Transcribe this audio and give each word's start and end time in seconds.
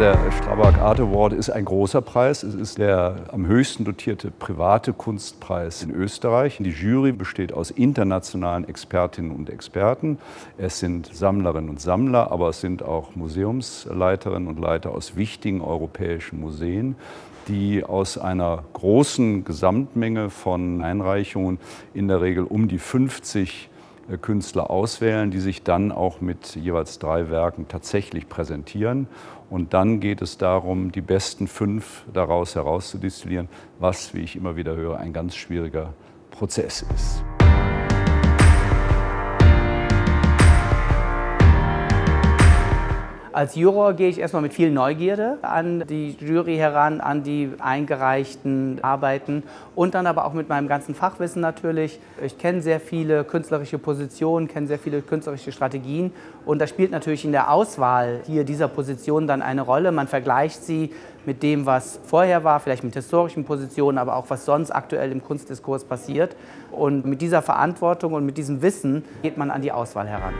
Der 0.00 0.16
Strabag 0.32 0.78
Art 0.78 0.98
Award 0.98 1.34
ist 1.34 1.50
ein 1.50 1.66
großer 1.66 2.00
Preis. 2.00 2.42
Es 2.42 2.54
ist 2.54 2.78
der 2.78 3.16
am 3.32 3.46
höchsten 3.46 3.84
dotierte 3.84 4.30
private 4.30 4.94
Kunstpreis 4.94 5.82
in 5.82 5.90
Österreich. 5.90 6.56
Die 6.58 6.70
Jury 6.70 7.12
besteht 7.12 7.52
aus 7.52 7.70
internationalen 7.70 8.66
Expertinnen 8.66 9.30
und 9.30 9.50
Experten. 9.50 10.16
Es 10.56 10.78
sind 10.78 11.14
Sammlerinnen 11.14 11.68
und 11.68 11.82
Sammler, 11.82 12.32
aber 12.32 12.48
es 12.48 12.62
sind 12.62 12.82
auch 12.82 13.14
Museumsleiterinnen 13.14 14.48
und 14.48 14.58
Leiter 14.58 14.92
aus 14.92 15.16
wichtigen 15.16 15.60
europäischen 15.60 16.40
Museen 16.40 16.96
die 17.48 17.82
aus 17.82 18.16
einer 18.16 18.62
großen 18.74 19.44
Gesamtmenge 19.44 20.30
von 20.30 20.82
Einreichungen 20.82 21.58
in 21.94 22.06
der 22.06 22.20
Regel 22.20 22.44
um 22.44 22.68
die 22.68 22.78
50 22.78 23.66
äh, 23.66 23.69
Künstler 24.18 24.70
auswählen, 24.70 25.30
die 25.30 25.40
sich 25.40 25.62
dann 25.62 25.92
auch 25.92 26.20
mit 26.20 26.56
jeweils 26.56 26.98
drei 26.98 27.30
Werken 27.30 27.68
tatsächlich 27.68 28.28
präsentieren. 28.28 29.06
Und 29.48 29.74
dann 29.74 30.00
geht 30.00 30.22
es 30.22 30.38
darum, 30.38 30.92
die 30.92 31.00
besten 31.00 31.48
fünf 31.48 32.04
daraus 32.12 32.54
herauszudestillieren, 32.54 33.48
was, 33.78 34.14
wie 34.14 34.20
ich 34.20 34.36
immer 34.36 34.56
wieder 34.56 34.76
höre, 34.76 34.98
ein 34.98 35.12
ganz 35.12 35.34
schwieriger 35.34 35.94
Prozess 36.30 36.84
ist. 36.94 37.24
Als 43.40 43.54
Juror 43.54 43.94
gehe 43.94 44.10
ich 44.10 44.18
erstmal 44.18 44.42
mit 44.42 44.52
viel 44.52 44.70
Neugierde 44.70 45.38
an 45.40 45.86
die 45.88 46.14
Jury 46.20 46.56
heran, 46.56 47.00
an 47.00 47.22
die 47.22 47.48
eingereichten 47.58 48.80
Arbeiten 48.82 49.44
und 49.74 49.94
dann 49.94 50.06
aber 50.06 50.26
auch 50.26 50.34
mit 50.34 50.50
meinem 50.50 50.68
ganzen 50.68 50.94
Fachwissen 50.94 51.40
natürlich. 51.40 52.00
Ich 52.22 52.36
kenne 52.36 52.60
sehr 52.60 52.80
viele 52.80 53.24
künstlerische 53.24 53.78
Positionen, 53.78 54.46
kenne 54.46 54.66
sehr 54.66 54.78
viele 54.78 55.00
künstlerische 55.00 55.52
Strategien 55.52 56.12
und 56.44 56.60
das 56.60 56.68
spielt 56.68 56.90
natürlich 56.90 57.24
in 57.24 57.32
der 57.32 57.50
Auswahl 57.50 58.20
hier 58.26 58.44
dieser 58.44 58.68
Position 58.68 59.26
dann 59.26 59.40
eine 59.40 59.62
Rolle. 59.62 59.90
Man 59.90 60.06
vergleicht 60.06 60.62
sie 60.62 60.92
mit 61.24 61.42
dem, 61.42 61.64
was 61.64 61.98
vorher 62.04 62.44
war, 62.44 62.60
vielleicht 62.60 62.84
mit 62.84 62.92
historischen 62.92 63.46
Positionen, 63.46 63.96
aber 63.96 64.16
auch 64.16 64.26
was 64.28 64.44
sonst 64.44 64.70
aktuell 64.70 65.12
im 65.12 65.24
Kunstdiskurs 65.24 65.84
passiert. 65.84 66.36
Und 66.70 67.06
mit 67.06 67.22
dieser 67.22 67.40
Verantwortung 67.40 68.12
und 68.12 68.26
mit 68.26 68.36
diesem 68.36 68.60
Wissen 68.60 69.02
geht 69.22 69.38
man 69.38 69.50
an 69.50 69.62
die 69.62 69.72
Auswahl 69.72 70.06
heran. 70.06 70.34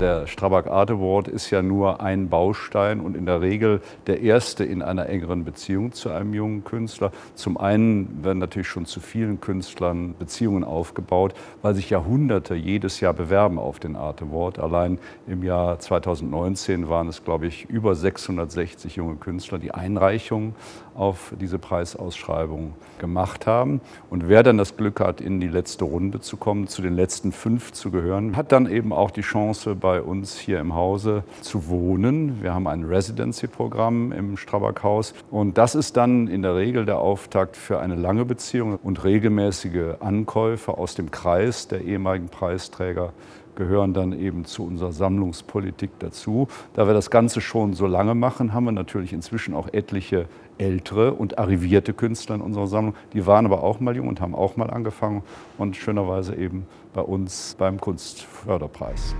Der 0.00 0.26
Strabag 0.26 0.66
Art 0.66 0.90
Award 0.90 1.28
ist 1.28 1.50
ja 1.50 1.60
nur 1.60 2.00
ein 2.00 2.30
Baustein 2.30 3.00
und 3.00 3.14
in 3.14 3.26
der 3.26 3.42
Regel 3.42 3.82
der 4.06 4.22
erste 4.22 4.64
in 4.64 4.80
einer 4.80 5.10
engeren 5.10 5.44
Beziehung 5.44 5.92
zu 5.92 6.08
einem 6.08 6.32
jungen 6.32 6.64
Künstler. 6.64 7.12
Zum 7.34 7.58
einen 7.58 8.24
werden 8.24 8.38
natürlich 8.38 8.68
schon 8.68 8.86
zu 8.86 9.00
vielen 9.00 9.42
Künstlern 9.42 10.14
Beziehungen 10.18 10.64
aufgebaut, 10.64 11.34
weil 11.60 11.74
sich 11.74 11.90
Jahrhunderte 11.90 12.54
jedes 12.54 13.00
Jahr 13.00 13.12
bewerben 13.12 13.58
auf 13.58 13.78
den 13.78 13.94
Art 13.94 14.22
Award. 14.22 14.58
Allein 14.58 14.98
im 15.26 15.42
Jahr 15.42 15.78
2019 15.78 16.88
waren 16.88 17.08
es, 17.08 17.22
glaube 17.22 17.46
ich, 17.46 17.68
über 17.68 17.94
660 17.94 18.96
junge 18.96 19.16
Künstler, 19.16 19.58
die 19.58 19.72
Einreichungen 19.72 20.54
auf 20.94 21.34
diese 21.38 21.58
Preisausschreibung 21.58 22.72
gemacht 22.98 23.46
haben. 23.46 23.82
Und 24.08 24.28
wer 24.28 24.42
dann 24.42 24.56
das 24.56 24.78
Glück 24.78 25.00
hat, 25.00 25.20
in 25.20 25.40
die 25.40 25.48
letzte 25.48 25.84
Runde 25.84 26.20
zu 26.20 26.38
kommen, 26.38 26.68
zu 26.68 26.80
den 26.80 26.94
letzten 26.94 27.32
fünf 27.32 27.72
zu 27.72 27.90
gehören, 27.90 28.34
hat 28.34 28.50
dann 28.50 28.66
eben 28.66 28.94
auch 28.94 29.10
die 29.10 29.20
Chance, 29.20 29.74
bei 29.74 29.89
bei 29.90 30.02
uns 30.02 30.38
hier 30.38 30.60
im 30.60 30.76
Hause 30.76 31.24
zu 31.40 31.66
wohnen. 31.66 32.40
Wir 32.44 32.54
haben 32.54 32.68
ein 32.68 32.84
Residency-Programm 32.84 34.12
im 34.12 34.36
Strabag-Haus 34.36 35.14
und 35.32 35.58
das 35.58 35.74
ist 35.74 35.96
dann 35.96 36.28
in 36.28 36.42
der 36.42 36.54
Regel 36.54 36.86
der 36.86 37.00
Auftakt 37.00 37.56
für 37.56 37.80
eine 37.80 37.96
lange 37.96 38.24
Beziehung 38.24 38.78
und 38.80 39.02
regelmäßige 39.02 39.96
Ankäufe 39.98 40.78
aus 40.78 40.94
dem 40.94 41.10
Kreis 41.10 41.66
der 41.66 41.80
ehemaligen 41.80 42.28
Preisträger 42.28 43.12
gehören 43.60 43.92
dann 43.92 44.18
eben 44.18 44.46
zu 44.46 44.64
unserer 44.64 44.90
Sammlungspolitik 44.90 45.90
dazu. 45.98 46.48
Da 46.72 46.86
wir 46.86 46.94
das 46.94 47.10
Ganze 47.10 47.42
schon 47.42 47.74
so 47.74 47.86
lange 47.86 48.14
machen, 48.14 48.54
haben 48.54 48.64
wir 48.64 48.72
natürlich 48.72 49.12
inzwischen 49.12 49.52
auch 49.52 49.68
etliche 49.74 50.28
ältere 50.56 51.12
und 51.12 51.38
arrivierte 51.38 51.92
Künstler 51.92 52.36
in 52.36 52.40
unserer 52.40 52.66
Sammlung. 52.66 52.94
Die 53.12 53.26
waren 53.26 53.44
aber 53.44 53.62
auch 53.62 53.78
mal 53.78 53.94
jung 53.94 54.08
und 54.08 54.22
haben 54.22 54.34
auch 54.34 54.56
mal 54.56 54.70
angefangen 54.70 55.22
und 55.58 55.76
schönerweise 55.76 56.34
eben 56.36 56.66
bei 56.94 57.02
uns 57.02 57.54
beim 57.58 57.78
Kunstförderpreis. 57.78 59.14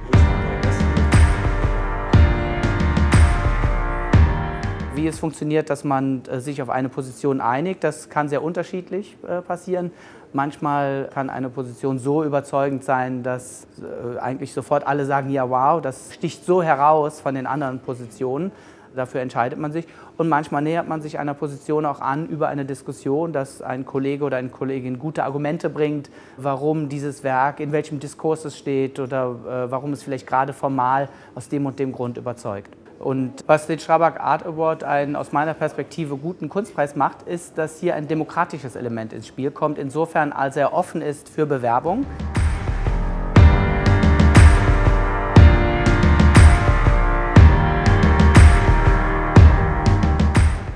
Wie 5.00 5.06
es 5.06 5.18
funktioniert, 5.18 5.70
dass 5.70 5.82
man 5.82 6.20
äh, 6.30 6.40
sich 6.40 6.60
auf 6.60 6.68
eine 6.68 6.90
Position 6.90 7.40
einigt, 7.40 7.84
das 7.84 8.10
kann 8.10 8.28
sehr 8.28 8.42
unterschiedlich 8.42 9.16
äh, 9.26 9.40
passieren. 9.40 9.92
Manchmal 10.34 11.08
kann 11.14 11.30
eine 11.30 11.48
Position 11.48 11.98
so 11.98 12.22
überzeugend 12.22 12.84
sein, 12.84 13.22
dass 13.22 13.66
äh, 13.80 14.18
eigentlich 14.18 14.52
sofort 14.52 14.86
alle 14.86 15.06
sagen, 15.06 15.30
ja 15.30 15.48
wow, 15.48 15.80
das 15.80 16.12
sticht 16.12 16.44
so 16.44 16.62
heraus 16.62 17.18
von 17.18 17.34
den 17.34 17.46
anderen 17.46 17.78
Positionen. 17.78 18.52
Dafür 18.94 19.22
entscheidet 19.22 19.58
man 19.58 19.72
sich. 19.72 19.86
Und 20.18 20.28
manchmal 20.28 20.60
nähert 20.60 20.86
man 20.86 21.00
sich 21.00 21.18
einer 21.18 21.32
Position 21.32 21.86
auch 21.86 22.02
an 22.02 22.28
über 22.28 22.48
eine 22.48 22.66
Diskussion, 22.66 23.32
dass 23.32 23.62
ein 23.62 23.86
Kollege 23.86 24.22
oder 24.24 24.36
eine 24.36 24.50
Kollegin 24.50 24.98
gute 24.98 25.24
Argumente 25.24 25.70
bringt, 25.70 26.10
warum 26.36 26.90
dieses 26.90 27.24
Werk, 27.24 27.60
in 27.60 27.72
welchem 27.72 28.00
Diskurs 28.00 28.44
es 28.44 28.58
steht 28.58 29.00
oder 29.00 29.70
warum 29.70 29.94
es 29.94 30.02
vielleicht 30.02 30.26
gerade 30.26 30.52
formal 30.52 31.08
aus 31.34 31.48
dem 31.48 31.64
und 31.64 31.78
dem 31.78 31.92
Grund 31.92 32.18
überzeugt. 32.18 32.76
Und 33.00 33.44
was 33.46 33.66
den 33.66 33.78
Strabag 33.78 34.20
Art 34.20 34.44
Award 34.44 34.84
einen 34.84 35.16
aus 35.16 35.32
meiner 35.32 35.54
Perspektive 35.54 36.18
guten 36.18 36.50
Kunstpreis 36.50 36.96
macht, 36.96 37.22
ist, 37.22 37.56
dass 37.56 37.80
hier 37.80 37.94
ein 37.94 38.08
demokratisches 38.08 38.76
Element 38.76 39.14
ins 39.14 39.26
Spiel 39.26 39.50
kommt, 39.50 39.78
insofern 39.78 40.32
als 40.32 40.54
er 40.58 40.74
offen 40.74 41.00
ist 41.00 41.30
für 41.30 41.46
Bewerbung. 41.46 42.04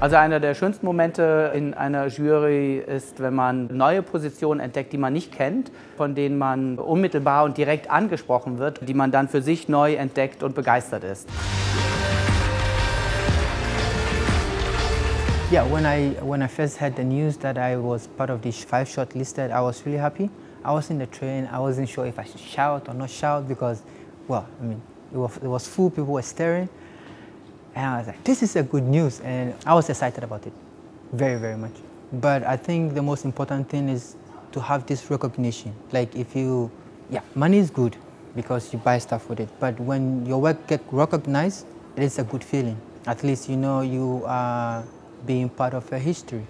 Also 0.01 0.17
einer 0.17 0.41
der 0.41 0.55
schönsten 0.55 0.87
Momente 0.87 1.53
in 1.55 1.75
einer 1.75 2.07
Jury 2.07 2.79
ist, 2.79 3.21
wenn 3.21 3.35
man 3.35 3.67
neue 3.67 4.01
Positionen 4.03 4.61
entdeckt, 4.61 4.95
die 4.95 4.99
man 4.99 5.13
nicht 5.13 5.31
kennt, 5.31 5.71
von 5.99 6.15
denen 6.15 6.39
man 6.39 6.79
unmittelbar 6.79 7.45
und 7.45 7.59
direkt 7.59 7.91
angesprochen 7.91 8.59
wird, 8.59 8.89
die 8.89 8.95
man 8.95 9.11
dann 9.11 9.29
für 9.29 9.43
sich 9.43 9.69
neu 9.69 9.95
entdeckt 9.95 10.43
und 10.43 10.55
begeistert 10.55 11.05
ist. 11.05 11.29
Yeah, 15.51 15.63
when 15.71 15.85
I 15.87 16.09
when 16.25 16.43
I 16.43 16.47
first 16.47 16.79
heard 16.79 16.97
the 16.97 17.05
news 17.05 17.37
that 17.39 17.59
I 17.59 17.77
was 17.77 18.07
part 18.07 18.31
of 18.31 18.41
this 18.41 18.65
five 18.65 18.89
shortlisted, 18.89 19.53
I 19.53 19.61
was 19.61 19.85
really 19.85 19.99
happy. 19.99 20.31
I 20.65 20.73
was 20.73 20.91
in 20.91 20.99
the 20.99 21.07
train. 21.07 21.47
I 21.53 21.59
wasn't 21.59 21.89
sure 21.89 22.07
if 22.07 22.19
I 22.19 22.25
should 22.25 22.41
shout 22.41 22.89
or 22.89 22.95
not 22.95 23.11
shout 23.11 23.47
because, 23.47 23.83
well, 24.27 24.49
I 24.61 24.65
mean, 24.65 24.81
it 25.13 25.19
was, 25.19 25.37
it 25.37 25.47
was 25.47 25.69
full. 25.69 25.91
People 25.91 26.15
were 26.15 26.23
staring. 26.23 26.69
And 27.75 27.87
I 27.87 27.99
was 27.99 28.07
like, 28.07 28.25
this 28.25 28.43
is 28.43 28.57
a 28.57 28.63
good 28.63 28.85
news. 28.85 29.21
And 29.21 29.55
I 29.67 29.75
was 29.75 29.91
excited 29.91 30.25
about 30.25 30.47
it 30.47 30.53
very, 31.13 31.39
very 31.39 31.57
much. 31.57 31.75
But 32.15 32.43
I 32.45 32.57
think 32.57 32.95
the 32.95 33.03
most 33.03 33.25
important 33.27 33.69
thing 33.69 33.89
is 33.91 34.17
to 34.53 34.61
have 34.61 34.87
this 34.87 35.11
recognition. 35.11 35.75
Like 35.93 36.17
if 36.17 36.35
you, 36.35 36.71
yeah, 37.11 37.21
money 37.35 37.59
is 37.59 37.71
good 37.71 37.97
because 38.35 38.73
you 38.73 38.79
buy 38.79 38.99
stuff 38.99 39.29
with 39.29 39.41
it. 39.41 39.51
But 39.61 39.79
when 39.79 40.25
your 40.25 40.41
work 40.41 40.67
get 40.67 40.81
recognized, 40.91 41.67
it 41.97 42.03
is 42.03 42.19
a 42.19 42.25
good 42.25 42.43
feeling. 42.43 42.81
At 43.07 43.23
least 43.23 43.51
you 43.51 43.57
know 43.57 43.83
you 43.83 44.23
are 44.25 44.83
being 45.27 45.49
part 45.49 45.75
of 45.75 45.91
a 45.93 45.99
history. 45.99 46.47